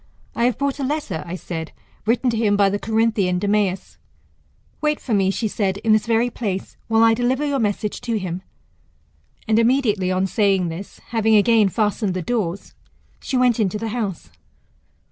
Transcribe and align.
I 0.35 0.45
have 0.45 0.57
brought 0.57 0.79
a 0.79 0.83
letter, 0.83 1.21
I 1.27 1.35
said, 1.35 1.73
written 2.07 2.31
to 2.31 2.37
him 2.37 2.57
by 2.57 2.69
the 2.71 2.79
Corinthian 2.79 3.37
Demeas. 3.37 3.99
Wait 4.81 4.99
for 4.99 5.13
me, 5.13 5.29
she 5.29 5.47
said, 5.47 5.77
in 5.77 5.93
this 5.93 6.07
very 6.07 6.31
place, 6.31 6.75
while 6.87 7.03
I 7.03 7.13
deliver 7.13 7.45
your 7.45 7.59
message 7.59 8.01
to 8.01 8.17
him. 8.17 8.41
And 9.47 9.59
immediately 9.59 10.11
on 10.11 10.25
saying 10.25 10.69
this, 10.69 10.97
having 11.09 11.35
again 11.35 11.69
fastened 11.69 12.15
the 12.15 12.23
doors, 12.23 12.73
she 13.19 13.37
went 13.37 13.59
into 13.59 13.77
the 13.77 13.89
house. 13.89 14.31